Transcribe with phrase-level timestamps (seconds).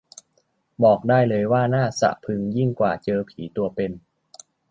[0.83, 3.91] บอกได้เลยว่าน่าสะพรึงยิ่งกว่าเจอผีตัวเป็น